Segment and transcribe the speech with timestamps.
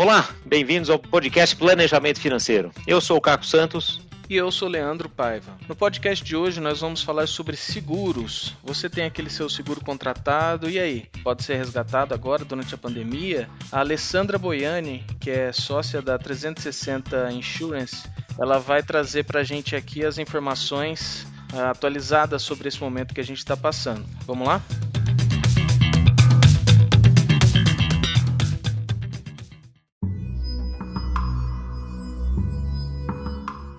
[0.00, 2.70] Olá, bem-vindos ao podcast Planejamento Financeiro.
[2.86, 4.00] Eu sou o Caco Santos.
[4.30, 5.58] E eu sou Leandro Paiva.
[5.66, 8.54] No podcast de hoje nós vamos falar sobre seguros.
[8.62, 11.06] Você tem aquele seu seguro contratado e aí?
[11.24, 13.50] Pode ser resgatado agora durante a pandemia?
[13.72, 19.74] A Alessandra Boiani, que é sócia da 360 Insurance, ela vai trazer para a gente
[19.74, 24.06] aqui as informações uh, atualizadas sobre esse momento que a gente está passando.
[24.24, 24.62] Vamos lá?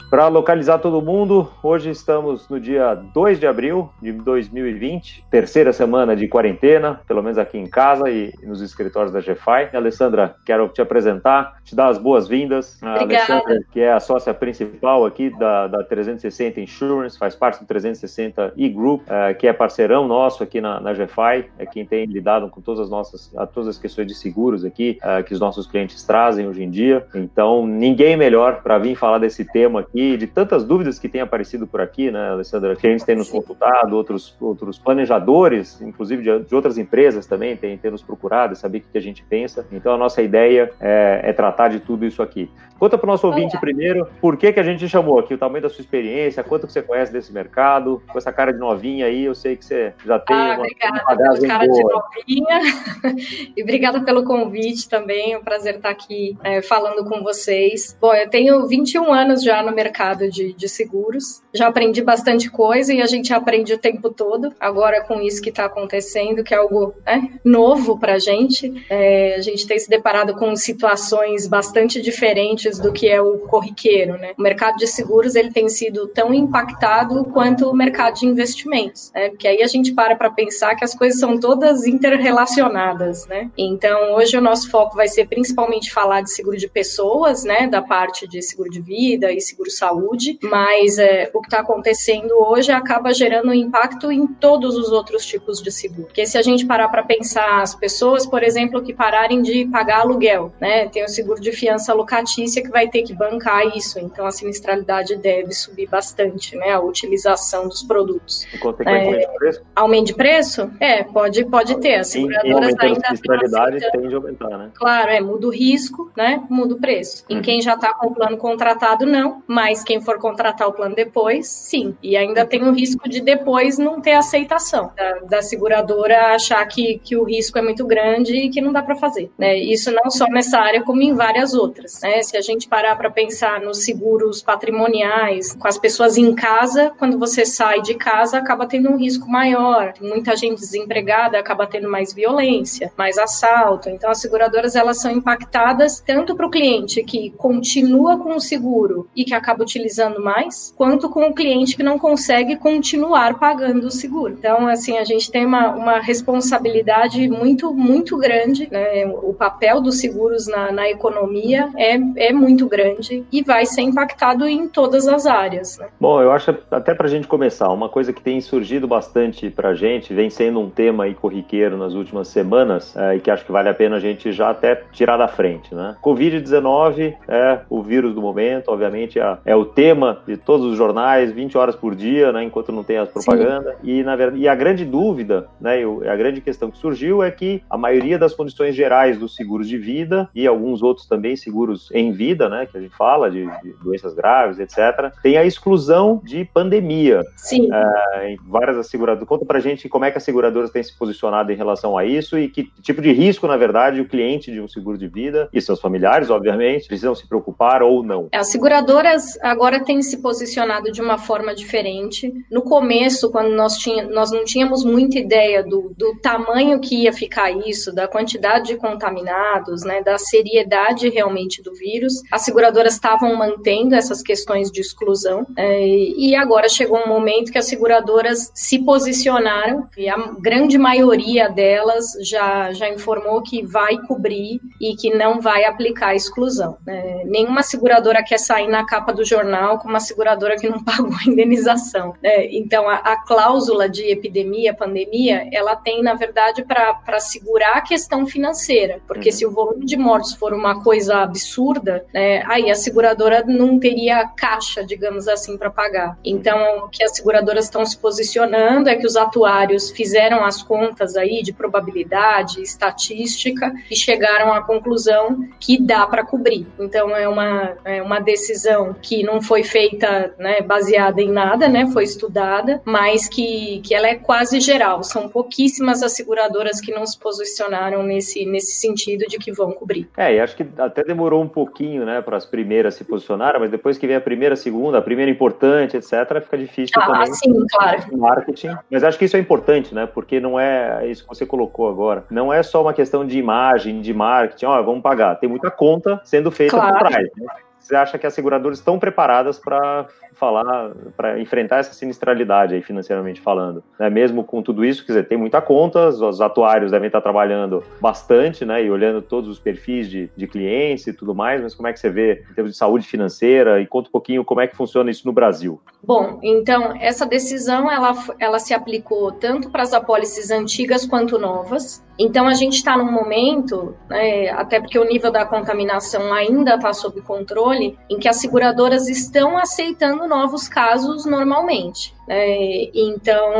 [0.09, 6.15] Para localizar todo mundo, hoje estamos no dia 2 de abril de 2020, terceira semana
[6.15, 9.69] de quarentena, pelo menos aqui em casa e nos escritórios da GFI.
[9.71, 12.81] Alessandra, quero te apresentar, te dar as boas-vindas.
[12.81, 17.67] A Alessandra, que é a sócia principal aqui da, da 360 Insurance, faz parte do
[17.67, 22.49] 360 e-Group, uh, que é parceirão nosso aqui na, na GFI, é quem tem lidado
[22.49, 26.01] com todas as nossas, todas as questões de seguros aqui, uh, que os nossos clientes
[26.03, 27.05] trazem hoje em dia.
[27.13, 31.67] Então, ninguém melhor para vir falar desse tema aqui de tantas dúvidas que têm aparecido
[31.67, 32.75] por aqui, né, Alessandra?
[32.75, 37.91] Clientes têm nos consultado, outros, outros planejadores, inclusive de, de outras empresas também, têm, têm
[37.91, 39.67] nos procurado, saber o que a gente pensa.
[39.71, 42.49] Então, a nossa ideia é, é tratar de tudo isso aqui.
[42.79, 43.59] Conta para o nosso ouvinte Olá.
[43.59, 46.71] primeiro por que, que a gente chamou aqui, o tamanho da sua experiência, quanto que
[46.71, 50.17] você conhece desse mercado, com essa cara de novinha aí, eu sei que você já
[50.17, 51.77] tem ah, uma, obrigada uma cara boa.
[51.77, 52.61] de novinha
[53.57, 57.97] e obrigada pelo convite também, é um prazer estar aqui é, falando com vocês.
[57.99, 59.88] Bom, eu tenho 21 anos já no mercado
[60.29, 65.01] de, de seguros, já aprendi bastante coisa e a gente aprende o tempo todo, agora
[65.01, 69.41] com isso que está acontecendo, que é algo né, novo para a gente, é, a
[69.41, 74.33] gente tem se deparado com situações bastante diferentes do que é o corriqueiro, né?
[74.37, 79.29] O mercado de seguros ele tem sido tão impactado quanto o mercado de investimentos, né?
[79.29, 83.49] Porque aí a gente para para pensar que as coisas são todas interrelacionadas, né?
[83.57, 87.67] Então hoje o nosso foco vai ser principalmente falar de seguro de pessoas, né?
[87.67, 92.31] Da parte de seguro de vida e seguro saúde, mas é, o que está acontecendo
[92.33, 96.03] hoje acaba gerando impacto em todos os outros tipos de seguro.
[96.03, 100.01] Porque se a gente parar para pensar as pessoas, por exemplo, que pararem de pagar
[100.01, 100.87] aluguel, né?
[100.89, 105.15] Tem o seguro de fiança locatícia que vai ter que bancar isso, então a sinistralidade
[105.15, 106.71] deve subir bastante, né?
[106.71, 108.45] A utilização dos produtos.
[108.53, 109.61] E consequentemente é, de preço?
[109.75, 110.71] Aumento de preço?
[110.79, 111.95] É, pode, pode ter.
[111.95, 114.71] As seguradoras e, ainda a sinistralidade tende a aumentar, né?
[114.73, 116.43] Claro, é, muda o risco, né?
[116.49, 117.25] Muda o preço.
[117.29, 117.41] Em uhum.
[117.41, 121.47] quem já está com o plano contratado, não, mas quem for contratar o plano depois,
[121.47, 121.95] sim.
[122.01, 126.99] E ainda tem o risco de depois não ter aceitação da, da seguradora achar que,
[126.99, 129.57] que o risco é muito grande e que não dá para fazer, né?
[129.57, 132.21] Isso não só nessa área, como em várias outras, né?
[132.21, 137.17] Se a gente parar para pensar nos seguros patrimoniais, com as pessoas em casa, quando
[137.17, 139.93] você sai de casa, acaba tendo um risco maior.
[140.01, 143.89] Muita gente desempregada acaba tendo mais violência, mais assalto.
[143.89, 149.07] Então, as seguradoras elas são impactadas tanto para o cliente que continua com o seguro
[149.15, 153.91] e que acaba utilizando mais, quanto com o cliente que não consegue continuar pagando o
[153.91, 154.35] seguro.
[154.37, 158.67] Então, assim, a gente tem uma, uma responsabilidade muito, muito grande.
[158.71, 159.05] Né?
[159.05, 161.95] O papel dos seguros na, na economia é,
[162.27, 165.77] é muito grande e vai ser impactado em todas as áreas.
[165.77, 165.87] Né?
[165.99, 169.69] Bom, eu acho até para a gente começar, uma coisa que tem surgido bastante para
[169.69, 173.45] a gente, vem sendo um tema aí corriqueiro nas últimas semanas é, e que acho
[173.45, 175.95] que vale a pena a gente já até tirar da frente, né?
[176.03, 181.31] Covid-19 é o vírus do momento, obviamente é, é, o tema de todos os jornais,
[181.31, 182.43] 20 horas por dia, né?
[182.43, 185.79] Enquanto não tem as propagandas e na verdade e a grande dúvida, né?
[186.09, 189.77] A grande questão que surgiu é que a maioria das condições gerais dos seguros de
[189.77, 193.45] vida e alguns outros também seguros em vida vida, né, que a gente fala de,
[193.63, 197.23] de doenças graves, etc., tem a exclusão de pandemia.
[197.35, 197.69] Sim.
[197.73, 199.27] É, em várias asseguradoras.
[199.27, 202.37] Conta pra gente como é que as seguradoras têm se posicionado em relação a isso
[202.37, 205.61] e que tipo de risco, na verdade, o cliente de um seguro de vida e
[205.61, 208.27] seus familiares, obviamente, precisam se preocupar ou não.
[208.33, 212.33] As seguradoras agora têm se posicionado de uma forma diferente.
[212.49, 217.13] No começo, quando nós, tinha, nós não tínhamos muita ideia do, do tamanho que ia
[217.13, 223.35] ficar isso, da quantidade de contaminados, né, da seriedade realmente do vírus, as seguradoras estavam
[223.35, 228.79] mantendo essas questões de exclusão é, e agora chegou um momento que as seguradoras se
[228.79, 235.39] posicionaram e a grande maioria delas já, já informou que vai cobrir e que não
[235.39, 236.77] vai aplicar exclusão.
[236.87, 241.13] É, nenhuma seguradora quer sair na capa do jornal com uma seguradora que não pagou
[241.13, 242.13] a indenização.
[242.21, 242.47] Né?
[242.51, 248.25] Então, a, a, cláusula de epidemia, pandemia, ela tem, na verdade, para segurar a questão
[248.25, 249.35] financeira, porque uhum.
[249.35, 254.27] se o volume de mortos for uma coisa absurda, né, aí a seguradora não teria
[254.35, 256.17] caixa, digamos assim, para pagar.
[256.23, 261.15] Então, o que as seguradoras estão se posicionando é que os atuários fizeram as contas
[261.15, 266.67] aí de probabilidade, estatística e chegaram à conclusão que dá para cobrir.
[266.79, 271.87] Então, é uma, é uma decisão que não foi feita né, baseada em nada, né,
[271.87, 275.01] foi estudada, mas que, que ela é quase geral.
[275.03, 280.07] São pouquíssimas as seguradoras que não se posicionaram nesse, nesse sentido de que vão cobrir.
[280.15, 283.71] É, e acho que até demorou um pouquinho né, para as primeiras se posicionarem, mas
[283.71, 287.33] depois que vem a primeira, a segunda, a primeira importante, etc., fica difícil ah, também.
[287.33, 288.15] Sim, claro.
[288.15, 288.77] Marketing.
[288.91, 290.05] Mas acho que isso é importante, né?
[290.05, 292.25] Porque não é isso que você colocou agora.
[292.29, 295.35] Não é só uma questão de imagem, de marketing, ó, oh, vamos pagar.
[295.39, 296.99] Tem muita conta sendo feita claro.
[296.99, 297.27] por trás.
[297.35, 297.47] Né?
[297.79, 303.41] Você acha que as seguradoras estão preparadas para falar, para enfrentar essa sinistralidade aí, financeiramente
[303.41, 303.83] falando?
[303.99, 304.09] Né?
[304.09, 308.63] Mesmo com tudo isso, quer dizer, tem muita conta, os atuários devem estar trabalhando bastante,
[308.65, 308.83] né?
[308.83, 311.99] E olhando todos os perfis de, de clientes e tudo mais, mas como é que
[311.99, 313.81] você vê em termos de saúde financeira?
[313.81, 315.81] E conta um pouquinho como é que funciona isso no Brasil.
[316.03, 322.03] Bom, então, essa decisão, ela, ela se aplicou tanto para as apólices antigas quanto novas.
[322.17, 326.91] Então, a gente está num momento, né, até porque o nível da contaminação ainda está
[326.91, 332.13] sob controle, controle em que as seguradoras estão aceitando novos casos normalmente.
[332.29, 333.51] É, então,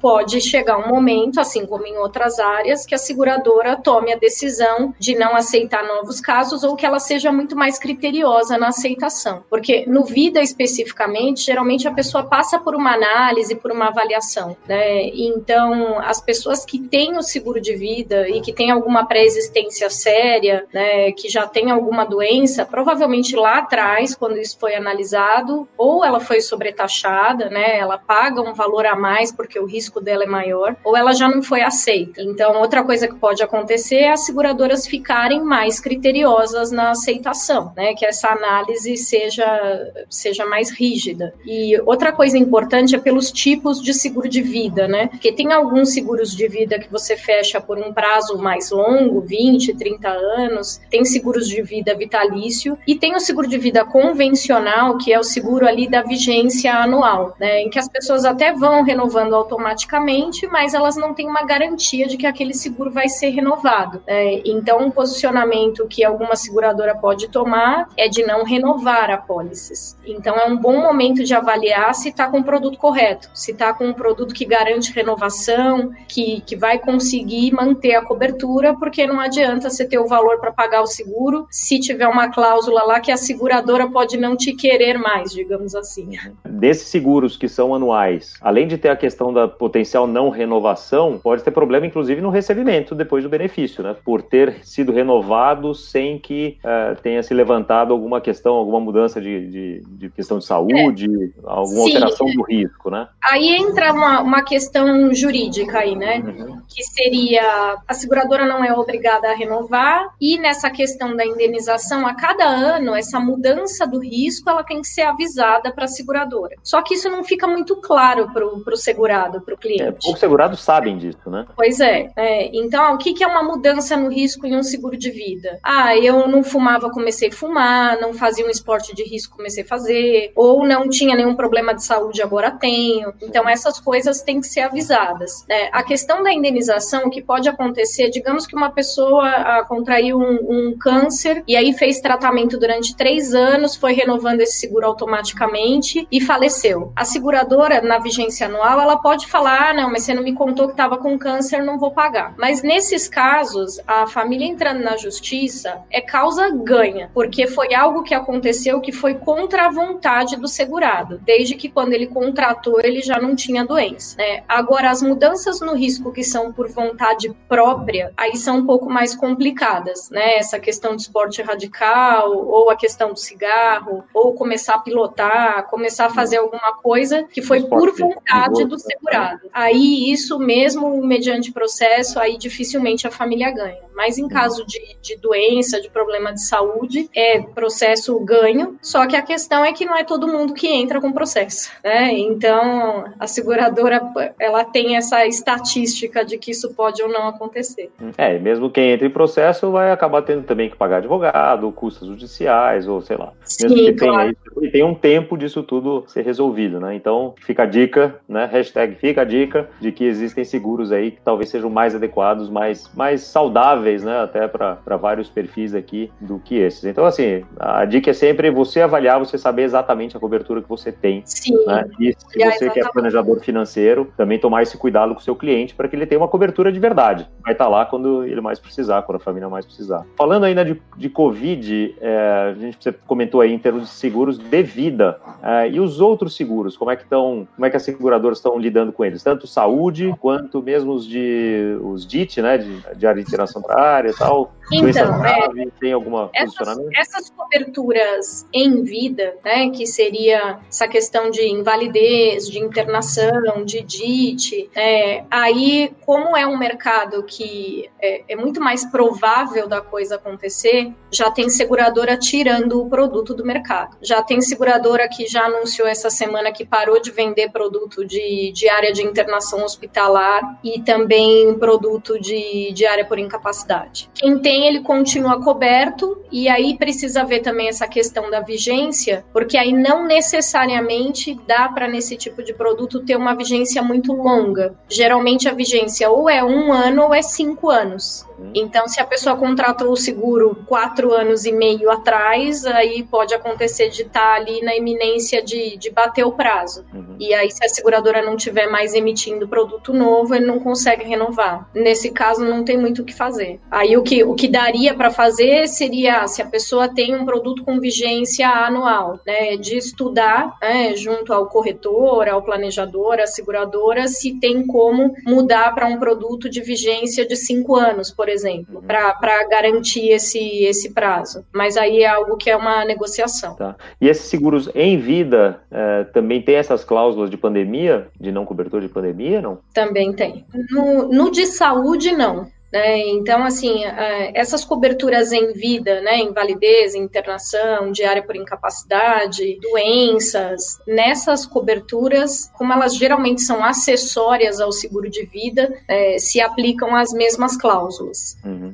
[0.00, 4.94] pode chegar um momento, assim como em outras áreas, que a seguradora tome a decisão
[4.98, 9.44] de não aceitar novos casos ou que ela seja muito mais criteriosa na aceitação.
[9.50, 14.56] Porque no vida especificamente, geralmente a pessoa passa por uma análise, por uma avaliação.
[14.66, 15.08] Né?
[15.08, 20.66] Então, as pessoas que têm o seguro de vida e que têm alguma pré-existência séria,
[20.72, 26.20] né, que já tem alguma doença, provavelmente lá atrás, quando isso foi analisado, ou ela
[26.20, 27.78] foi sobretaxada, né?
[27.90, 31.28] Ela paga um valor a mais porque o risco dela é maior, ou ela já
[31.28, 32.22] não foi aceita.
[32.22, 37.94] Então, outra coisa que pode acontecer é as seguradoras ficarem mais criteriosas na aceitação, né?
[37.94, 41.34] Que essa análise seja, seja mais rígida.
[41.44, 45.08] E outra coisa importante é pelos tipos de seguro de vida, né?
[45.08, 49.74] Porque tem alguns seguros de vida que você fecha por um prazo mais longo, 20,
[49.74, 55.12] 30 anos, tem seguros de vida vitalício e tem o seguro de vida convencional, que
[55.12, 57.62] é o seguro ali da vigência anual, né?
[57.70, 62.26] Que as pessoas até vão renovando automaticamente, mas elas não têm uma garantia de que
[62.26, 64.02] aquele seguro vai ser renovado.
[64.06, 64.40] Né?
[64.44, 69.96] Então, um posicionamento que alguma seguradora pode tomar é de não renovar apólices.
[70.04, 73.72] Então, é um bom momento de avaliar se está com o produto correto, se está
[73.72, 79.20] com um produto que garante renovação, que, que vai conseguir manter a cobertura, porque não
[79.20, 83.12] adianta você ter o valor para pagar o seguro se tiver uma cláusula lá que
[83.12, 86.10] a seguradora pode não te querer mais, digamos assim.
[86.44, 91.42] Desses seguros que são anuais, além de ter a questão da potencial não renovação, pode
[91.42, 93.94] ter problema, inclusive, no recebimento depois do benefício, né?
[94.04, 99.46] Por ter sido renovado sem que uh, tenha se levantado alguma questão, alguma mudança de,
[99.46, 101.40] de, de questão de saúde, é.
[101.44, 101.94] alguma Sim.
[101.94, 103.08] alteração do risco, né?
[103.22, 106.22] Aí entra uma, uma questão jurídica aí, né?
[106.24, 106.49] Uhum.
[106.70, 112.14] Que seria a seguradora não é obrigada a renovar e nessa questão da indenização, a
[112.14, 116.56] cada ano, essa mudança do risco, ela tem que ser avisada para a seguradora.
[116.62, 119.82] Só que isso não fica muito claro para o segurado, para o cliente.
[119.82, 121.46] É, poucos segurados sabem disso, né?
[121.56, 122.10] Pois é.
[122.16, 122.56] é.
[122.56, 125.58] Então, o que, que é uma mudança no risco em um seguro de vida?
[125.62, 129.66] Ah, eu não fumava, comecei a fumar, não fazia um esporte de risco, comecei a
[129.66, 133.12] fazer, ou não tinha nenhum problema de saúde, agora tenho.
[133.22, 135.44] Então, essas coisas têm que ser avisadas.
[135.48, 135.68] Né?
[135.72, 136.59] A questão da indenização,
[137.04, 141.72] o que pode acontecer, digamos que uma pessoa ah, contraiu um, um câncer e aí
[141.72, 146.92] fez tratamento durante três anos, foi renovando esse seguro automaticamente e faleceu.
[146.94, 150.66] A seguradora na vigência anual, ela pode falar: ah, não, mas você não me contou
[150.66, 152.34] que estava com câncer, não vou pagar.
[152.36, 158.14] Mas nesses casos, a família entrando na justiça é causa ganha, porque foi algo que
[158.14, 163.20] aconteceu que foi contra a vontade do segurado, desde que quando ele contratou ele já
[163.20, 164.16] não tinha doença.
[164.16, 164.42] Né?
[164.48, 169.14] Agora, as mudanças no risco que são por vontade própria, aí são um pouco mais
[169.14, 170.36] complicadas, né?
[170.36, 176.06] Essa questão do esporte radical, ou a questão do cigarro, ou começar a pilotar, começar
[176.06, 179.48] a fazer alguma coisa que foi por vontade do segurado.
[179.52, 183.90] Aí isso mesmo mediante processo, aí dificilmente a família ganha.
[183.94, 188.78] Mas em caso de, de doença, de problema de saúde, é processo ganho.
[188.80, 192.12] Só que a questão é que não é todo mundo que entra com processo, né?
[192.12, 194.00] Então a seguradora
[194.38, 197.90] ela tem essa estatística de que isso pode ou não acontecer.
[198.16, 202.86] É, mesmo quem entra em processo vai acabar tendo também que pagar advogado, custas judiciais
[202.86, 203.32] ou sei lá.
[203.42, 204.36] Sim, mesmo que claro.
[204.54, 206.94] tenha, tem um tempo disso tudo ser resolvido, né?
[206.94, 208.48] Então fica a dica, né?
[208.50, 212.90] Hashtag fica a dica de que existem seguros aí que talvez sejam mais adequados, mais,
[212.94, 214.20] mais saudáveis, né?
[214.20, 216.84] Até para vários perfis aqui do que esses.
[216.84, 220.92] Então, assim, a dica é sempre você avaliar, você saber exatamente a cobertura que você
[220.92, 221.22] tem.
[221.24, 221.54] Sim.
[221.66, 221.84] Né?
[221.98, 222.92] E se você que é exatamente.
[222.92, 226.28] planejador financeiro, também tomar esse cuidado com o seu cliente para que ele tenha uma
[226.28, 227.28] cobertura de verdade.
[227.42, 230.04] Vai estar lá quando ele mais precisar, quando a família mais precisar.
[230.16, 234.38] Falando ainda de, de Covid, é, a gente você comentou aí em termos de seguros
[234.38, 235.18] de vida.
[235.42, 238.58] é, e os outros seguros, como é que estão, como é que as seguradoras estão
[238.58, 239.22] lidando com eles?
[239.22, 242.58] Tanto saúde quanto mesmo os de os DIT, né?
[242.58, 244.52] De, de área de interação para área e tal.
[244.72, 251.30] Então, é, grave, tem alguma Essas, essas coberturas em vida, né, que seria essa questão
[251.30, 258.36] de invalidez, de internação, de DIT, é, aí, como é um mercado que é, é
[258.36, 263.96] muito mais provável da coisa acontecer, já tem seguradora tirando o produto do mercado.
[264.02, 268.68] Já tem seguradora que já anunciou essa semana que parou de vender produto de, de
[268.68, 274.08] área de internação hospitalar e também produto de, de área por incapacidade.
[274.14, 279.56] Quem tem, ele continua coberto, e aí precisa ver também essa questão da vigência, porque
[279.56, 284.74] aí não necessariamente dá para nesse tipo de produto ter uma vigência muito longa.
[284.88, 288.26] Geralmente a vigência ou é um ano ou é cinco anos.
[288.54, 293.90] Então, se a pessoa contratou o seguro quatro anos e meio atrás, aí pode acontecer
[293.90, 296.84] de estar ali na iminência de, de bater o prazo.
[296.92, 297.16] Uhum.
[297.18, 301.68] E aí, se a seguradora não tiver mais emitindo produto novo, ele não consegue renovar.
[301.74, 303.60] Nesse caso, não tem muito o que fazer.
[303.70, 307.64] Aí, o que, o que daria para fazer seria, se a pessoa tem um produto
[307.64, 314.38] com vigência anual, né, de estudar né, junto ao corretor, ao planejador, à seguradora, se
[314.40, 320.08] tem como mudar para um produto de vigência de cinco anos, por exemplo, para garantir
[320.08, 321.44] esse, esse prazo.
[321.52, 323.54] Mas aí é algo que é uma negociação.
[323.54, 323.76] Tá.
[324.00, 328.82] E esses seguros em vida eh, também tem essas cláusulas de pandemia, de não cobertura
[328.82, 329.58] de pandemia, não?
[329.72, 330.44] Também tem.
[330.70, 332.48] No, no de saúde, não.
[332.72, 333.08] Né?
[333.08, 341.44] Então, assim, eh, essas coberturas em vida, né, invalidez, internação, diária por incapacidade, doenças, nessas
[341.44, 347.56] coberturas, como elas geralmente são acessórias ao seguro de vida, eh, se aplicam as mesmas
[347.56, 348.36] cláusulas.
[348.44, 348.70] Uhum.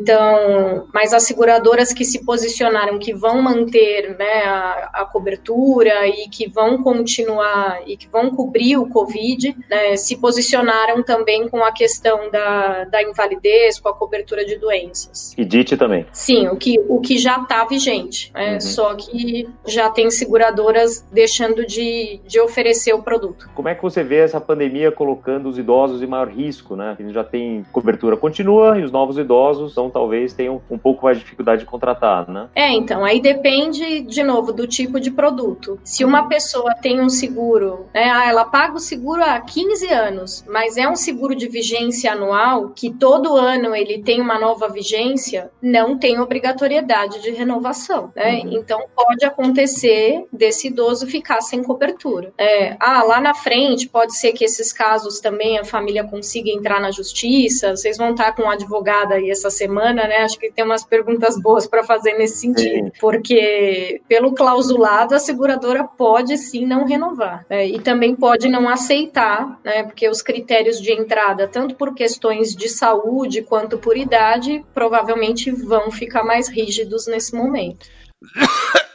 [0.00, 6.28] Então, mas as seguradoras que se posicionaram que vão manter né, a, a cobertura e
[6.28, 11.72] que vão continuar e que vão cobrir o Covid, né, se posicionaram também com a
[11.72, 15.34] questão da, da invalidez, com a cobertura de doenças.
[15.36, 16.06] E DIT também.
[16.12, 18.60] Sim, o que, o que já está vigente, né, Uhum.
[18.60, 23.48] só que já tem seguradoras deixando de, de oferecer o produto.
[23.54, 26.96] Como é que você vê essa pandemia colocando os idosos em maior risco, né?
[26.98, 31.18] Eles já tem cobertura continua e os novos idosos então talvez tenham um pouco mais
[31.18, 32.48] de dificuldade de contratar, né?
[32.54, 35.78] É, então, aí depende, de novo, do tipo de produto.
[35.84, 40.44] Se uma pessoa tem um seguro, né, ah, ela paga o seguro há 15 anos,
[40.48, 45.50] mas é um seguro de vigência anual, que todo ano ele tem uma nova vigência,
[45.60, 48.42] não tem obrigatoriedade de renovação, né?
[48.44, 48.52] Uhum.
[48.52, 52.32] Então, pode acontecer desse idoso ficar sem cobertura.
[52.38, 56.80] É, ah, lá na frente, pode ser que esses casos também a família consiga entrar
[56.80, 60.18] na justiça, vocês vão estar com um advogado aí essa semana, né?
[60.18, 62.92] Acho que tem umas perguntas boas para fazer nesse sentido, Sim.
[63.00, 67.66] porque pelo clausulado a seguradora pode sim não renovar né?
[67.66, 69.82] e também pode não aceitar, né?
[69.84, 75.90] Porque os critérios de entrada, tanto por questões de saúde quanto por idade, provavelmente vão
[75.90, 77.86] ficar mais rígidos nesse momento.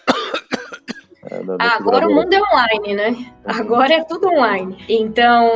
[1.35, 3.15] É, Ah, agora o mundo é online, né?
[3.45, 4.77] Agora é tudo online.
[4.89, 5.51] Então,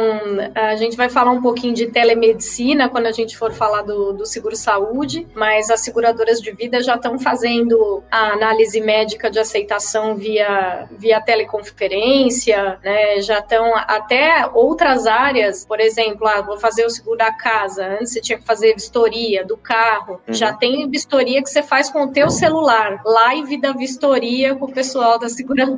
[0.53, 4.25] a gente vai falar um pouquinho de telemedicina quando a gente for falar do, do
[4.25, 10.87] seguro-saúde, mas as seguradoras de vida já estão fazendo a análise médica de aceitação via,
[10.91, 13.21] via teleconferência, né?
[13.21, 18.13] Já estão até outras áreas, por exemplo, ah, vou fazer o seguro da casa, antes
[18.13, 20.33] você tinha que fazer vistoria do carro, Uhum.
[20.33, 24.71] já tem vistoria que você faz com o teu celular, live da vistoria com o
[24.71, 25.68] pessoal da seguradora.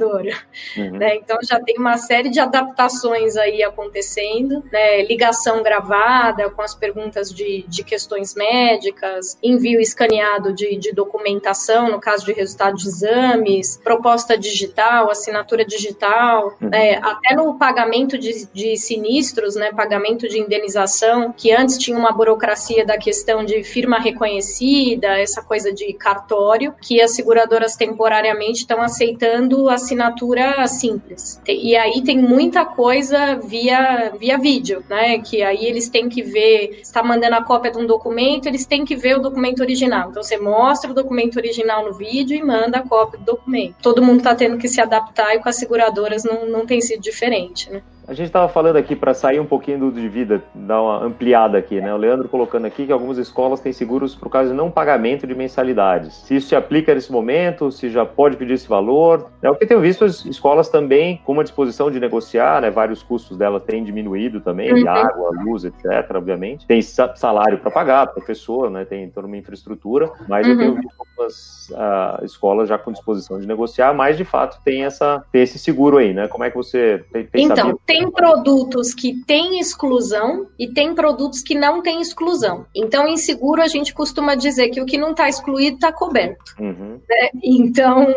[0.77, 0.91] Uhum.
[0.97, 1.15] Né?
[1.15, 5.03] Então já tem uma série de adaptações aí acontecendo, né?
[5.03, 11.99] ligação gravada com as perguntas de, de questões médicas, envio escaneado de, de documentação, no
[11.99, 16.69] caso de resultado de exames, proposta digital, assinatura digital, uhum.
[16.69, 16.95] né?
[17.01, 19.71] até no pagamento de, de sinistros, né?
[19.71, 25.73] pagamento de indenização, que antes tinha uma burocracia da questão de firma reconhecida, essa coisa
[25.73, 31.41] de cartório, que as seguradoras temporariamente estão aceitando assinatura simples.
[31.47, 35.19] E aí tem muita coisa via, via vídeo, né?
[35.19, 38.85] Que aí eles têm que ver, está mandando a cópia de um documento, eles têm
[38.85, 40.09] que ver o documento original.
[40.09, 43.75] Então você mostra o documento original no vídeo e manda a cópia do documento.
[43.81, 47.01] Todo mundo está tendo que se adaptar e com as seguradoras não, não tem sido
[47.01, 47.81] diferente, né?
[48.11, 51.57] A gente estava falando aqui para sair um pouquinho do de vida, dar uma ampliada
[51.57, 51.93] aqui, né?
[51.93, 55.33] O Leandro colocando aqui que algumas escolas têm seguros por causa de não pagamento de
[55.33, 56.15] mensalidades.
[56.15, 59.31] Se isso se aplica nesse momento, se já pode pedir esse valor.
[59.41, 62.69] É o que eu tenho visto as escolas também com uma disposição de negociar, né?
[62.69, 64.79] Vários custos delas têm diminuído também, uhum.
[64.79, 66.67] de água, luz, etc, obviamente.
[66.67, 68.83] Tem salário para pagar, professor, né?
[68.83, 70.51] Tem toda uma infraestrutura, mas uhum.
[70.51, 74.83] eu tenho visto algumas uh, escolas já com disposição de negociar, mas de fato tem
[74.83, 76.27] essa tem esse seguro aí, né?
[76.27, 77.79] Como é que você tem, tem então, sabido?
[77.85, 82.65] tem tem produtos que têm exclusão e tem produtos que não têm exclusão.
[82.75, 86.55] Então, em seguro, a gente costuma dizer que o que não está excluído está coberto.
[86.59, 86.99] Uhum.
[87.07, 87.29] Né?
[87.43, 88.07] Então,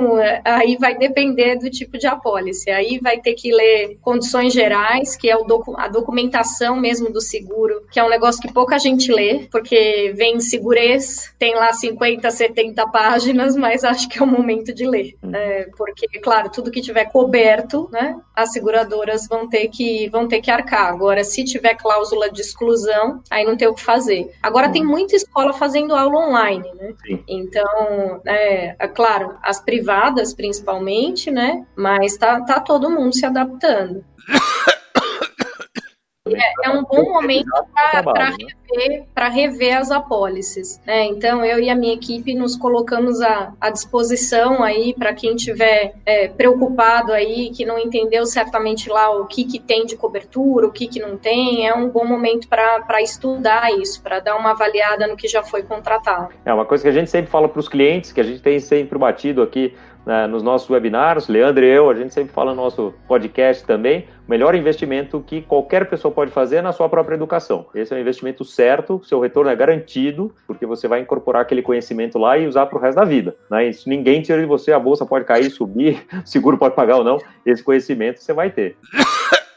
[0.44, 2.70] aí vai depender do tipo de apólice.
[2.70, 7.82] Aí vai ter que ler condições gerais, que é docu a documentação mesmo do seguro,
[7.90, 12.86] que é um negócio que pouca gente lê, porque vem segurez, tem lá 50, 70
[12.88, 15.14] páginas, mas acho que é o momento de ler.
[15.22, 15.34] Uhum.
[15.34, 20.40] É, porque, claro, tudo que tiver coberto, né, as seguradoras vão ter que vão ter
[20.40, 20.92] que arcar.
[20.92, 24.30] Agora, se tiver cláusula de exclusão, aí não tem o que fazer.
[24.42, 26.94] Agora, tem muita escola fazendo aula online, né?
[27.06, 27.22] Sim.
[27.28, 31.66] Então, é, é, claro, as privadas principalmente, né?
[31.76, 34.04] Mas tá, tá todo mundo se adaptando.
[36.26, 38.36] É, é, um bom momento para né?
[38.72, 40.80] rever, rever as apólices.
[40.86, 41.04] Né?
[41.04, 45.92] Então, eu e a minha equipe nos colocamos à, à disposição aí para quem tiver
[46.06, 50.72] é, preocupado aí, que não entendeu certamente lá o que, que tem de cobertura, o
[50.72, 51.68] que, que não tem.
[51.68, 55.62] É um bom momento para estudar isso, para dar uma avaliada no que já foi
[55.62, 56.30] contratado.
[56.42, 58.58] É uma coisa que a gente sempre fala para os clientes, que a gente tem
[58.60, 59.74] sempre batido aqui
[60.04, 64.06] né, nos nossos webinários, Leandro e eu, a gente sempre fala no nosso podcast também,
[64.26, 67.66] o melhor investimento que qualquer pessoa pode fazer é na sua própria educação.
[67.74, 72.18] Esse é o investimento certo, seu retorno é garantido, porque você vai incorporar aquele conhecimento
[72.18, 73.36] lá e usar para o resto da vida.
[73.50, 73.70] Né?
[73.86, 77.62] Ninguém tira de você, a bolsa pode cair, subir, seguro pode pagar ou não, esse
[77.62, 78.76] conhecimento você vai ter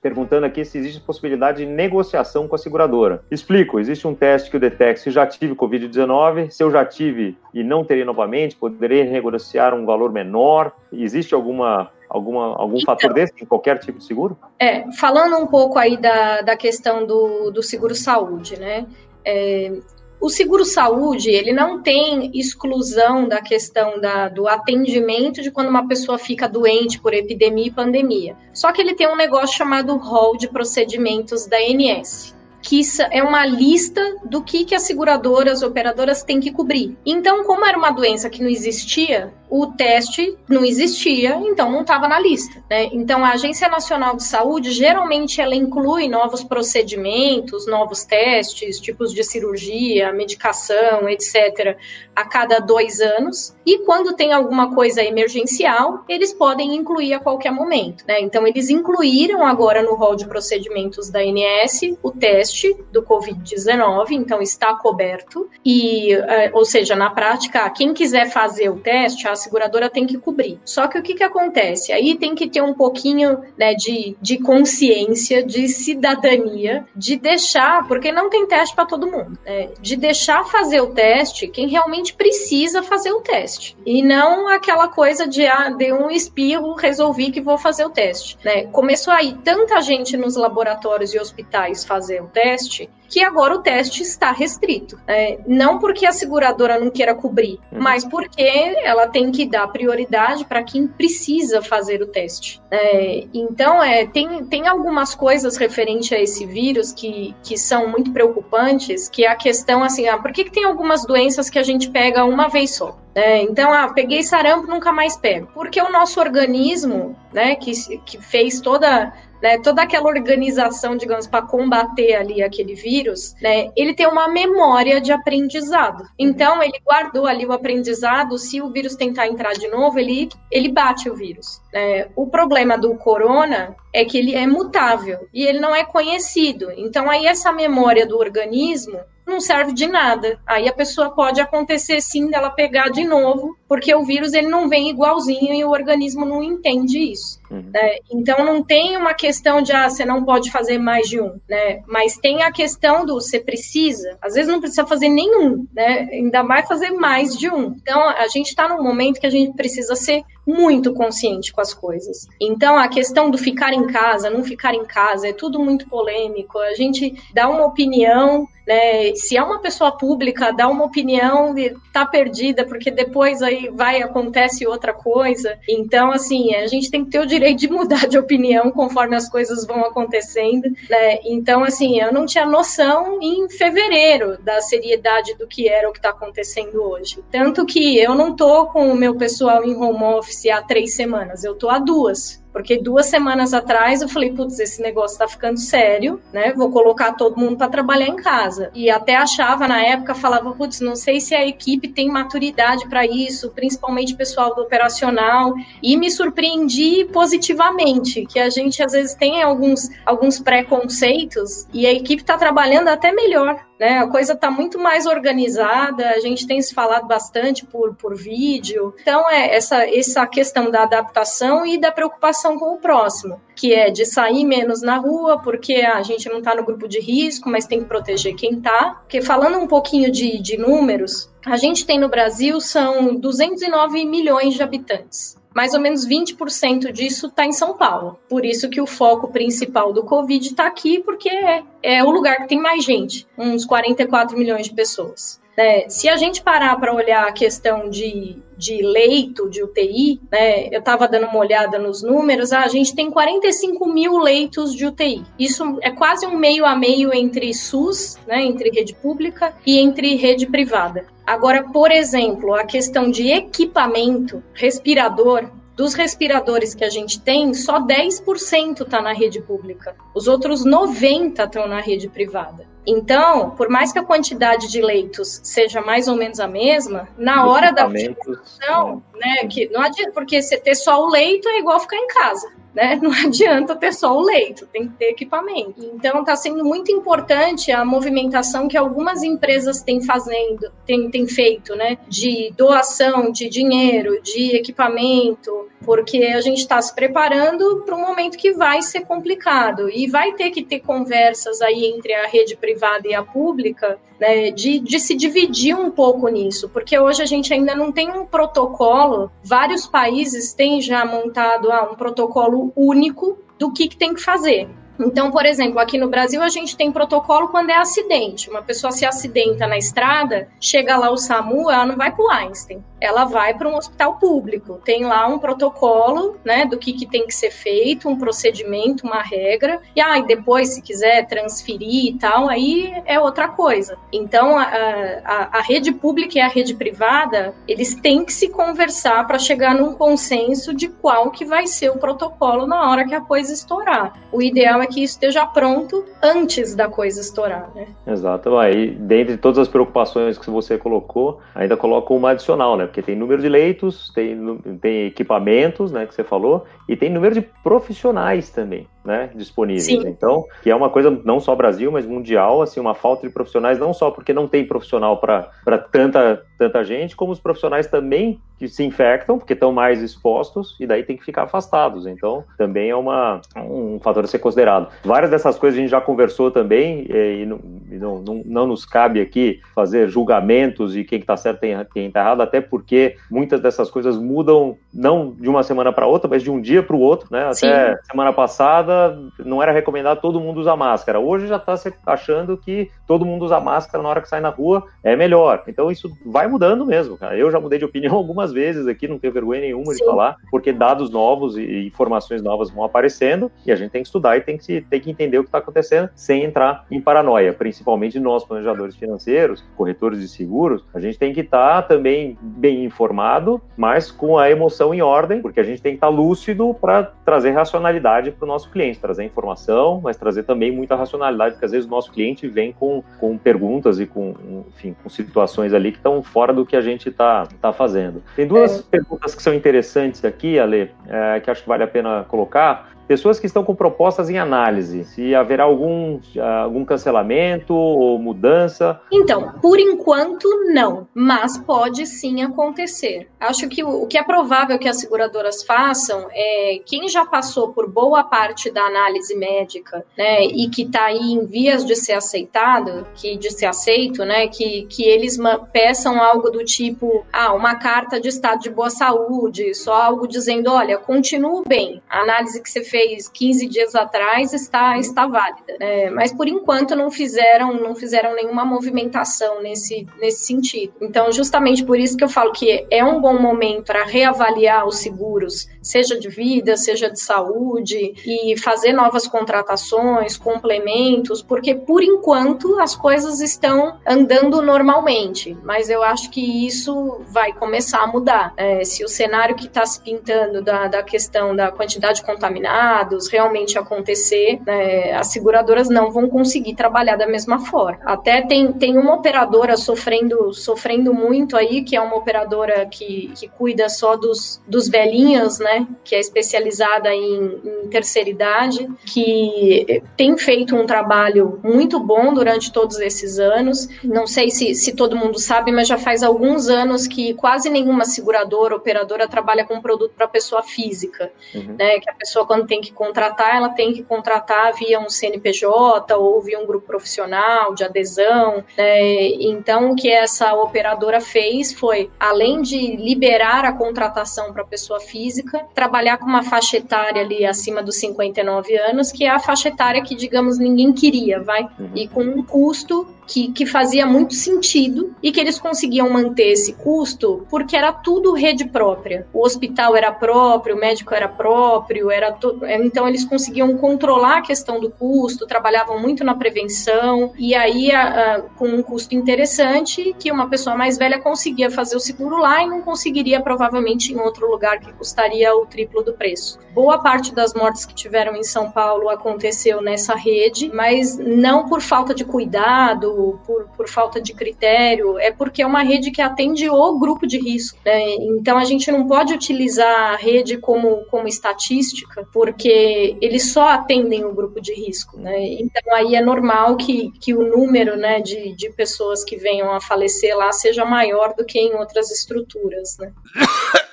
[0.00, 3.22] perguntando aqui se existe possibilidade de negociação com a seguradora.
[3.30, 7.36] Explico, existe um teste que o detecta se já tive Covid-19, se eu já tive
[7.52, 10.72] e não teria novamente, poderei negociar um valor menor.
[10.92, 14.36] Existe alguma alguma, algum então, fator desse em qualquer tipo de seguro?
[14.58, 18.86] É, falando um pouco aí da, da questão do, do seguro saúde, né?
[19.24, 19.72] É,
[20.20, 25.88] o seguro saúde, ele não tem exclusão da questão da, do atendimento de quando uma
[25.88, 28.36] pessoa fica doente por epidemia e pandemia.
[28.52, 33.46] Só que ele tem um negócio chamado rol de procedimentos da ANS que é uma
[33.46, 36.96] lista do que, que as seguradoras, as operadoras têm que cobrir.
[37.06, 42.06] Então, como era uma doença que não existia, o teste não existia, então não estava
[42.06, 42.62] na lista.
[42.70, 42.84] Né?
[42.92, 49.24] Então, a Agência Nacional de Saúde, geralmente, ela inclui novos procedimentos, novos testes, tipos de
[49.24, 51.76] cirurgia, medicação, etc.,
[52.14, 53.54] a cada dois anos.
[53.66, 58.04] E quando tem alguma coisa emergencial, eles podem incluir a qualquer momento.
[58.06, 58.20] Né?
[58.20, 64.40] Então, eles incluíram agora no rol de procedimentos da ANS o teste do Covid-19, então
[64.40, 65.48] está coberto.
[65.64, 70.58] E, é, ou seja, na prática, quem quiser fazer o teste, seguradora tem que cobrir.
[70.64, 71.92] Só que o que, que acontece?
[71.92, 78.12] Aí tem que ter um pouquinho né, de, de consciência, de cidadania, de deixar, porque
[78.12, 82.82] não tem teste para todo mundo, né, de deixar fazer o teste quem realmente precisa
[82.82, 83.76] fazer o teste.
[83.84, 88.38] E não aquela coisa de, ah, dei um espirro, resolvi que vou fazer o teste.
[88.44, 88.66] Né?
[88.66, 93.58] Começou aí tanta gente nos laboratórios e hospitais fazer o teste teste, que agora o
[93.58, 94.98] teste está restrito.
[95.06, 97.82] É, não porque a seguradora não queira cobrir, uhum.
[97.82, 102.62] mas porque ela tem que dar prioridade para quem precisa fazer o teste.
[102.70, 108.12] É, então, é, tem, tem algumas coisas referente a esse vírus que, que são muito
[108.12, 111.62] preocupantes, que é a questão assim, ah, por que, que tem algumas doenças que a
[111.64, 112.96] gente pega uma vez só?
[113.12, 115.48] É, então, ah, peguei sarampo, nunca mais pego.
[115.52, 121.42] Porque o nosso organismo, né, que, que fez toda né, toda aquela organização, digamos, para
[121.42, 126.04] combater ali aquele vírus, né, ele tem uma memória de aprendizado.
[126.18, 130.70] Então, ele guardou ali o aprendizado, se o vírus tentar entrar de novo, ele, ele
[130.70, 131.60] bate o vírus.
[131.72, 132.08] Né?
[132.16, 136.70] O problema do corona é que ele é mutável e ele não é conhecido.
[136.76, 138.98] Então, aí essa memória do organismo
[139.30, 140.38] não serve de nada.
[140.46, 144.68] Aí a pessoa pode acontecer sim dela pegar de novo, porque o vírus ele não
[144.68, 147.40] vem igualzinho e o organismo não entende isso.
[147.50, 147.70] Uhum.
[147.72, 147.98] Né?
[148.12, 151.82] Então não tem uma questão de ah, você não pode fazer mais de um, né?
[151.86, 156.08] Mas tem a questão do você precisa, às vezes não precisa fazer nenhum, né?
[156.12, 157.74] Ainda mais fazer mais de um.
[157.80, 161.74] Então a gente está num momento que a gente precisa ser muito consciente com as
[161.74, 162.26] coisas.
[162.40, 166.58] Então a questão do ficar em casa, não ficar em casa, é tudo muito polêmico.
[166.58, 169.16] A gente dá uma opinião né?
[169.16, 174.00] Se é uma pessoa pública, dá uma opinião e tá perdida, porque depois aí vai
[174.00, 175.58] acontece outra coisa.
[175.68, 179.28] Então, assim, a gente tem que ter o direito de mudar de opinião conforme as
[179.28, 181.18] coisas vão acontecendo, né?
[181.24, 185.98] Então, assim, eu não tinha noção em fevereiro da seriedade do que era o que
[185.98, 187.24] está acontecendo hoje.
[187.28, 191.42] Tanto que eu não tô com o meu pessoal em home office há três semanas,
[191.42, 192.40] eu tô há duas.
[192.52, 196.52] Porque duas semanas atrás eu falei, putz, esse negócio tá ficando sério, né?
[196.52, 198.70] Vou colocar todo mundo para trabalhar em casa.
[198.74, 203.06] E até achava na época, falava, putz, não sei se a equipe tem maturidade para
[203.06, 205.54] isso, principalmente o pessoal do operacional.
[205.82, 211.92] E me surpreendi positivamente, que a gente às vezes tem alguns, alguns preconceitos e a
[211.92, 213.96] equipe tá trabalhando até melhor né?
[213.96, 218.94] A coisa está muito mais organizada, a gente tem se falado bastante por, por vídeo.
[219.00, 223.88] Então, é essa, essa questão da adaptação e da preocupação com o próximo, que é
[223.88, 227.64] de sair menos na rua, porque a gente não está no grupo de risco, mas
[227.64, 228.98] tem que proteger quem está.
[229.00, 234.52] Porque falando um pouquinho de, de números, a gente tem no Brasil são 209 milhões
[234.52, 238.18] de habitantes mais ou menos 20% disso está em São Paulo.
[238.28, 242.38] Por isso que o foco principal do Covid está aqui, porque é, é, o lugar
[242.38, 245.40] que tem mais gente, uns 44 milhões de pessoas.
[245.60, 250.68] É, se a gente parar para olhar a questão de, de leito, de UTI, né,
[250.68, 255.22] eu estava dando uma olhada nos números, a gente tem 45 mil leitos de UTI.
[255.38, 260.14] Isso é quase um meio a meio entre SUS, né, entre rede pública, e entre
[260.14, 261.04] rede privada.
[261.26, 267.80] Agora, por exemplo, a questão de equipamento, respirador, dos respiradores que a gente tem, só
[267.80, 269.94] 10% está na rede pública.
[270.14, 272.66] Os outros 90% estão na rede privada.
[272.86, 277.46] Então, por mais que a quantidade de leitos seja mais ou menos a mesma, na
[277.46, 281.78] hora da utilização, né, que não adianta, porque você ter só o leito é igual
[281.78, 282.98] ficar em casa né?
[283.02, 285.82] Não adianta ter só o leito, tem que ter equipamento.
[285.94, 291.74] Então está sendo muito importante a movimentação que algumas empresas têm fazendo, têm, têm feito,
[291.74, 291.98] né?
[292.08, 298.36] De doação de dinheiro, de equipamento, porque a gente está se preparando para um momento
[298.36, 303.08] que vai ser complicado e vai ter que ter conversas aí entre a rede privada
[303.08, 307.54] e a pública, né, de, de se dividir um pouco nisso, porque hoje a gente
[307.54, 313.72] ainda não tem um protocolo, vários países têm já montado ah, um protocolo único do
[313.72, 314.68] que, que tem que fazer.
[315.00, 318.50] Então, por exemplo, aqui no Brasil a gente tem protocolo quando é acidente.
[318.50, 322.30] Uma pessoa se acidenta na estrada, chega lá o SAMU, ela não vai para o
[322.30, 324.80] Einstein, ela vai para um hospital público.
[324.84, 329.22] Tem lá um protocolo, né, do que, que tem que ser feito, um procedimento, uma
[329.22, 329.80] regra.
[329.96, 333.96] E aí ah, depois, se quiser transferir e tal, aí é outra coisa.
[334.12, 339.26] Então, a, a, a rede pública e a rede privada, eles têm que se conversar
[339.26, 343.20] para chegar num consenso de qual que vai ser o protocolo na hora que a
[343.20, 344.12] coisa estourar.
[344.32, 347.86] O ideal é que isso esteja pronto antes da coisa estourar, né?
[348.06, 348.56] Exato.
[348.58, 352.86] Aí, dentre todas as preocupações que você colocou, ainda coloca uma adicional, né?
[352.86, 357.34] Porque tem número de leitos, tem, tem equipamentos, né, que você falou, e tem número
[357.34, 359.84] de profissionais também né, disponíveis.
[359.84, 360.02] Sim.
[360.06, 363.78] Então, que é uma coisa não só Brasil, mas mundial, assim, uma falta de profissionais,
[363.78, 368.68] não só porque não tem profissional para tanta, tanta gente, como os profissionais também que
[368.68, 372.06] se infectam, porque estão mais expostos, e daí tem que ficar afastados.
[372.06, 374.90] Então, também é uma, um fator a ser considerado.
[375.02, 378.84] Várias dessas coisas a gente já conversou também, e não, e não, não, não, nos
[378.84, 383.60] cabe aqui fazer julgamentos de quem está certo e quem está errado, até porque muitas
[383.60, 387.00] dessas coisas mudam não de uma semana para outra, mas de um dia para o
[387.00, 387.44] outro, né?
[387.44, 388.02] Até Sim.
[388.10, 391.18] semana passada não era recomendado todo mundo usar máscara.
[391.18, 394.50] Hoje já está se achando que todo mundo usar máscara na hora que sai na
[394.50, 395.64] rua é melhor.
[395.66, 397.36] Então isso vai mudando mesmo, cara.
[397.36, 399.98] Eu já mudei de opinião algumas vezes aqui, não tenho vergonha nenhuma Sim.
[399.98, 404.08] de falar, porque dados novos e informações novas vão aparecendo e a gente tem que
[404.08, 407.52] estudar e tem que, tem que entender o que está acontecendo sem entrar em paranoia,
[407.52, 407.79] principalmente
[408.20, 413.60] nós, planejadores financeiros, corretores de seguros, a gente tem que estar tá também bem informado,
[413.76, 417.04] mas com a emoção em ordem, porque a gente tem que estar tá lúcido para
[417.24, 421.72] trazer racionalidade para o nosso cliente, trazer informação, mas trazer também muita racionalidade, porque às
[421.72, 424.34] vezes o nosso cliente vem com, com perguntas e com,
[424.68, 428.22] enfim, com situações ali que estão fora do que a gente está tá fazendo.
[428.36, 428.82] Tem duas é.
[428.90, 433.40] perguntas que são interessantes aqui, Ale, é, que acho que vale a pena colocar pessoas
[433.40, 436.20] que estão com propostas em análise, se haverá algum,
[436.62, 439.00] algum cancelamento ou mudança?
[439.10, 443.26] Então, por enquanto, não, mas pode sim acontecer.
[443.40, 447.72] Acho que o, o que é provável que as seguradoras façam é quem já passou
[447.72, 452.12] por boa parte da análise médica, né, e que está aí em vias de ser
[452.12, 455.36] aceitado, que de ser aceito, né, que, que eles
[455.72, 460.70] peçam algo do tipo, ah, uma carta de estado de boa saúde, só algo dizendo,
[460.70, 465.76] olha, continuo bem, a análise que você fez fez 15 dias atrás está, está válida.
[465.80, 470.92] É, mas por enquanto não fizeram, não fizeram nenhuma movimentação nesse, nesse sentido.
[471.00, 474.98] Então, justamente por isso que eu falo que é um bom momento para reavaliar os
[474.98, 482.78] seguros, seja de vida, seja de saúde, e fazer novas contratações, complementos, porque por enquanto
[482.78, 485.56] as coisas estão andando normalmente.
[485.62, 488.52] Mas eu acho que isso vai começar a mudar.
[488.56, 492.89] É, se o cenário que está se pintando da, da questão da quantidade contaminada,
[493.30, 498.00] realmente acontecer, né, as seguradoras não vão conseguir trabalhar da mesma forma.
[498.04, 503.48] Até tem, tem uma operadora sofrendo, sofrendo muito aí, que é uma operadora que, que
[503.48, 510.36] cuida só dos, dos velhinhos, né, que é especializada em, em terceira idade, que tem
[510.36, 513.88] feito um trabalho muito bom durante todos esses anos.
[514.02, 518.04] Não sei se, se todo mundo sabe, mas já faz alguns anos que quase nenhuma
[518.04, 521.76] seguradora, operadora trabalha com produto para pessoa física, uhum.
[521.78, 525.08] né, que a pessoa quando tem tem que contratar, ela tem que contratar via um
[525.08, 528.64] CNPJ ou via um grupo profissional de adesão.
[528.76, 529.26] Né?
[529.40, 535.66] Então, o que essa operadora fez foi, além de liberar a contratação para pessoa física,
[535.74, 540.02] trabalhar com uma faixa etária ali acima dos 59 anos, que é a faixa etária
[540.02, 541.62] que, digamos, ninguém queria, vai?
[541.78, 541.90] Uhum.
[541.94, 546.72] E com um custo que, que fazia muito sentido e que eles conseguiam manter esse
[546.74, 549.26] custo porque era tudo rede própria.
[549.32, 552.59] O hospital era próprio, o médico era próprio, era to...
[552.68, 558.36] então eles conseguiam controlar a questão do custo, trabalhavam muito na prevenção e aí a,
[558.36, 562.62] a, com um custo interessante que uma pessoa mais velha conseguia fazer o seguro lá
[562.62, 566.58] e não conseguiria provavelmente em outro lugar que custaria o triplo do preço.
[566.74, 571.80] Boa parte das mortes que tiveram em São Paulo aconteceu nessa rede, mas não por
[571.80, 576.68] falta de cuidado por, por falta de critério, é porque é uma rede que atende
[576.68, 577.78] o grupo de risco.
[577.84, 578.14] Né?
[578.14, 584.24] Então a gente não pode utilizar a rede como, como estatística, porque eles só atendem
[584.24, 585.16] o grupo de risco.
[585.16, 585.54] Né?
[585.60, 589.80] Então aí é normal que, que o número né, de, de pessoas que venham a
[589.80, 592.96] falecer lá seja maior do que em outras estruturas.
[592.98, 593.12] Né?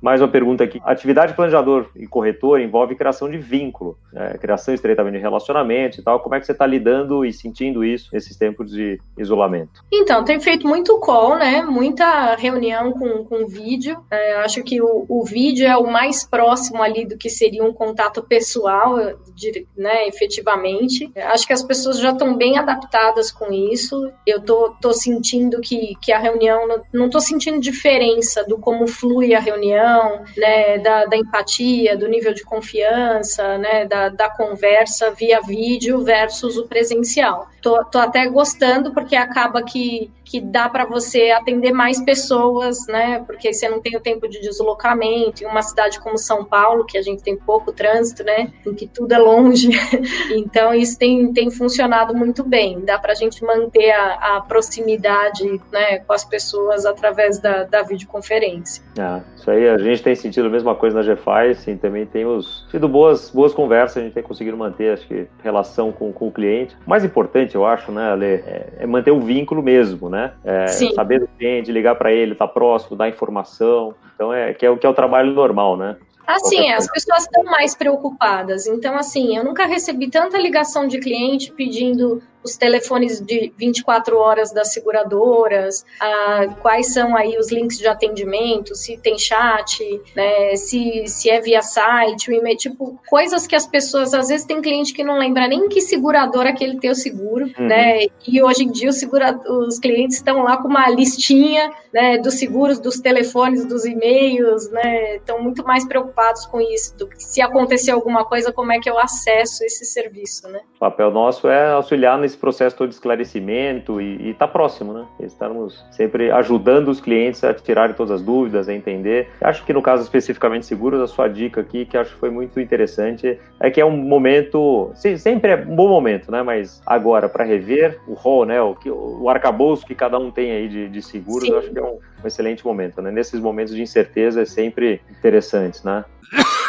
[0.00, 0.80] Mais uma pergunta aqui.
[0.82, 4.36] Atividade planejador e corretor envolve criação de vínculo, né?
[4.40, 6.20] criação estreitamente de relacionamento e tal.
[6.20, 9.84] Como é que você está lidando e sentindo isso nesses tempos de isolamento?
[9.92, 11.62] Então, tem feito muito call, né?
[11.62, 13.98] Muita reunião com, com vídeo.
[14.10, 17.72] É, acho que o, o vídeo é o mais próximo ali do que seria um
[17.72, 18.96] contato pessoal,
[19.34, 20.08] de, né?
[20.08, 21.12] Efetivamente.
[21.14, 24.10] Acho que as pessoas já estão bem adaptadas com isso.
[24.26, 29.34] Eu tô, tô sentindo que, que a reunião, não estou sentindo diferença do como flui
[29.34, 29.89] a reunião
[30.36, 36.56] né, da, da, empatia, do nível de confiança, né, da, da conversa via vídeo versus
[36.56, 37.48] o presencial.
[37.62, 43.22] Tô, tô até gostando porque acaba que, que dá para você atender mais pessoas, né?
[43.26, 45.44] Porque você não tem o tempo de deslocamento.
[45.44, 48.50] Em uma cidade como São Paulo, que a gente tem pouco trânsito, né?
[48.66, 49.70] Em que tudo é longe.
[50.32, 52.80] então, isso tem, tem funcionado muito bem.
[52.80, 57.82] Dá para a gente manter a, a, proximidade né, com as pessoas através da, da
[57.82, 58.82] videoconferência.
[58.98, 62.66] Ah, isso aí a gente tem sentido a mesma coisa na GFI, sim, também temos
[62.70, 66.32] tido boas, boas conversas, a gente tem conseguido manter, acho que, relação com, com o
[66.32, 66.76] cliente.
[66.86, 70.32] O mais importante importante, eu acho, né, Ale, é, é manter o vínculo mesmo, né?
[70.44, 73.94] É, saber do cliente, ligar para ele, estar tá próximo, dar informação.
[74.14, 75.96] Então, é que é o que é o trabalho normal, né?
[76.26, 78.66] Assim, as pessoas estão mais preocupadas.
[78.66, 84.52] Então, assim, eu nunca recebi tanta ligação de cliente pedindo os telefones de 24 horas
[84.52, 91.06] das seguradoras, ah, quais são aí os links de atendimento, se tem chat, né, se,
[91.06, 94.92] se é via site, o e-mail, tipo, coisas que as pessoas, às vezes tem cliente
[94.92, 97.66] que não lembra nem que seguradora que ele tem o seguro, uhum.
[97.66, 102.18] né, e hoje em dia os, segura, os clientes estão lá com uma listinha, né,
[102.18, 107.22] dos seguros, dos telefones, dos e-mails, né, estão muito mais preocupados com isso, do que
[107.22, 110.60] se acontecer alguma coisa, como é que eu acesso esse serviço, né.
[110.76, 115.04] O papel nosso é auxiliar nesse processo todo de esclarecimento e estar tá próximo, né,
[115.20, 119.28] estamos sempre ajudando os clientes a tirarem todas as dúvidas, a entender.
[119.40, 122.60] Acho que no caso especificamente seguros, a sua dica aqui, que acho que foi muito
[122.60, 126.42] interessante, é que é um momento, sempre é um bom momento, né?
[126.42, 128.60] Mas agora, para rever o rol, né?
[128.62, 128.76] O,
[129.22, 132.26] o arcabouço que cada um tem aí de, de seguros, acho que é um, um
[132.26, 133.10] excelente momento, né?
[133.10, 136.04] Nesses momentos de incerteza é sempre interessante, né?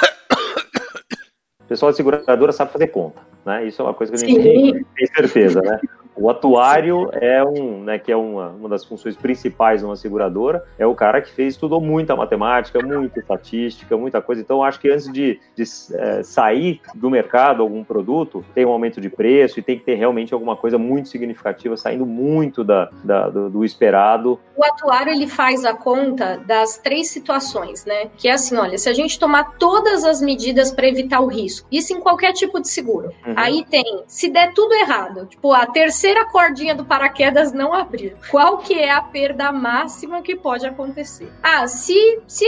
[1.71, 3.65] O pessoal de seguradora sabe fazer conta, né?
[3.65, 5.79] Isso é uma coisa que a gente tem certeza, né?
[6.21, 10.63] O atuário é um, né, que é uma, uma das funções principais de uma seguradora,
[10.77, 14.39] é o cara que fez, estudou muita matemática, muita estatística, muita coisa.
[14.39, 15.63] Então, acho que antes de, de
[15.95, 19.95] é, sair do mercado algum produto, tem um aumento de preço e tem que ter
[19.95, 24.39] realmente alguma coisa muito significativa, saindo muito da, da do, do, esperado.
[24.55, 28.12] O atuário, ele faz a conta das três situações, né?
[28.15, 31.67] Que é assim, olha, se a gente tomar todas as medidas para evitar o risco,
[31.71, 33.34] isso em qualquer tipo de seguro, uhum.
[33.36, 38.15] aí tem, se der tudo errado, tipo, a terceira terceira cordinha do paraquedas não abrir.
[38.30, 41.32] Qual que é a perda máxima que pode acontecer?
[41.41, 42.45] Ah, se, se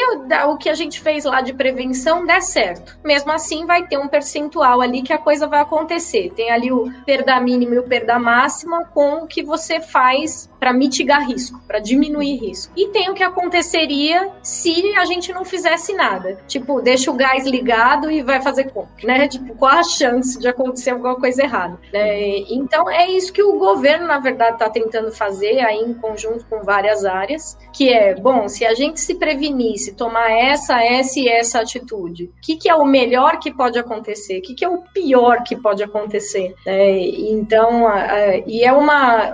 [0.48, 4.08] o que a gente fez lá de prevenção der certo, mesmo assim vai ter um
[4.08, 6.32] percentual ali que a coisa vai acontecer.
[6.36, 10.72] Tem ali o perda mínima e o perda máxima com o que você faz para
[10.72, 12.72] mitigar risco, para diminuir risco.
[12.78, 16.38] E tem o que aconteceria se a gente não fizesse nada.
[16.48, 19.28] Tipo, deixa o gás ligado e vai fazer como, né?
[19.34, 21.78] Tipo, qual a chance de acontecer alguma coisa errada?
[21.92, 22.38] Né?
[22.50, 26.62] Então é isso que o governo, na verdade, está tentando fazer aí em conjunto com
[26.64, 31.60] várias áreas, que é, bom, se a gente se prevenisse, tomar essa, essa e essa
[31.60, 34.38] atitude, o que, que é o melhor que pode acontecer?
[34.38, 36.54] O que, que é o pior que pode acontecer?
[36.66, 37.86] É, então,
[38.46, 39.34] e é uma,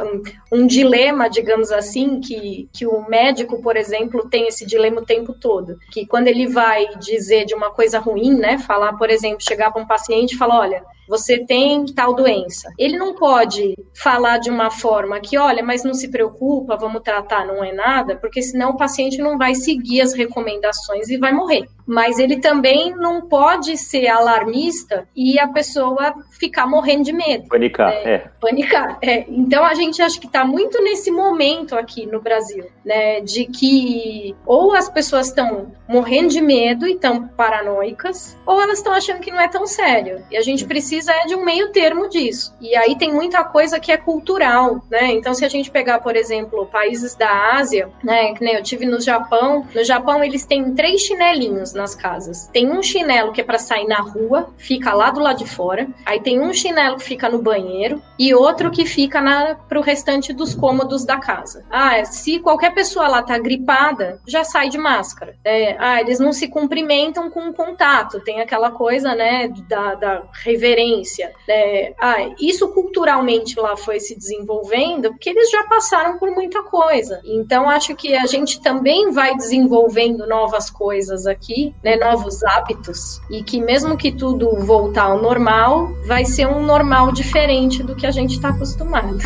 [0.51, 5.33] um dilema, digamos assim, que, que o médico, por exemplo, tem esse dilema o tempo
[5.33, 9.71] todo, que quando ele vai dizer de uma coisa ruim, né, falar, por exemplo, chegar
[9.71, 12.71] para um paciente e falar, olha, você tem tal doença.
[12.77, 17.47] Ele não pode falar de uma forma que, olha, mas não se preocupa, vamos tratar,
[17.47, 21.67] não é nada, porque senão o paciente não vai seguir as recomendações e vai morrer.
[21.87, 27.47] Mas ele também não pode ser alarmista e a pessoa ficar morrendo de medo.
[27.47, 28.03] Panicar, né?
[28.05, 28.17] é.
[28.39, 29.25] Panicar, é.
[29.27, 34.35] Então a gente acha que está muito nesse momento aqui no Brasil, né, de que
[34.45, 39.31] ou as pessoas estão morrendo de medo e estão paranoicas, ou elas estão achando que
[39.31, 40.23] não é tão sério.
[40.29, 42.53] E a gente precisa precisa é de um meio termo disso.
[42.59, 45.13] E aí tem muita coisa que é cultural, né?
[45.13, 48.33] Então, se a gente pegar, por exemplo, países da Ásia, né?
[48.33, 49.65] Que nem eu tive no Japão.
[49.73, 52.49] No Japão, eles têm três chinelinhos nas casas.
[52.51, 55.87] Tem um chinelo que é para sair na rua, fica lá do lado de fora.
[56.05, 60.33] Aí tem um chinelo que fica no banheiro e outro que fica na, pro restante
[60.33, 61.65] dos cômodos da casa.
[61.69, 65.35] Ah, se qualquer pessoa lá tá gripada, já sai de máscara.
[65.43, 68.19] É, ah, eles não se cumprimentam com contato.
[68.19, 71.31] Tem aquela coisa, né, da, da reverência experiência.
[71.47, 71.93] Né?
[71.99, 77.21] Ah, isso culturalmente lá foi se desenvolvendo porque eles já passaram por muita coisa.
[77.23, 81.95] Então acho que a gente também vai desenvolvendo novas coisas aqui, né?
[81.97, 87.83] novos hábitos e que mesmo que tudo voltar ao normal, vai ser um normal diferente
[87.83, 89.17] do que a gente está acostumado.